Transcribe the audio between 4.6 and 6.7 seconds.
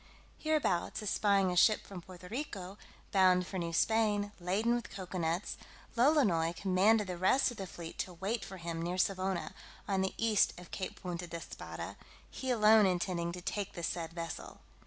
with cocoa nuts, Lolonois